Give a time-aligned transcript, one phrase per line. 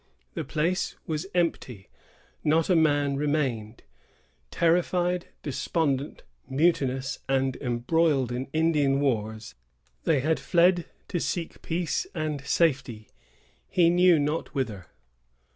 [0.33, 1.87] The place was empty.
[2.43, 3.83] Not a man remained.
[4.49, 9.53] Terrified, despondent, mutinous, and embroiled in Indian wars,
[10.05, 13.09] they had fled to seek peace and safety,
[13.69, 14.87] he knew not whither.